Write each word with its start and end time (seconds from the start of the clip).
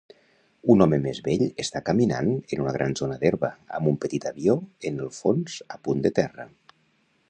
Un 0.75 0.79
home 0.85 0.97
més 1.03 1.19
vell 1.27 1.43
està 1.65 1.81
caminant 1.91 2.33
en 2.35 2.65
una 2.65 2.75
gran 2.79 2.97
zona 3.03 3.19
d'herba 3.25 3.53
amb 3.81 3.93
un 3.95 4.01
petit 4.07 4.29
avió 4.33 4.57
en 4.91 5.01
el 5.05 5.17
fons 5.23 5.63
a 5.77 5.83
punt 5.89 6.05
de 6.09 6.17
terra 6.23 6.53